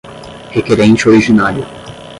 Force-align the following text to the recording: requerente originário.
requerente 0.57 1.07
originário. 1.07 1.63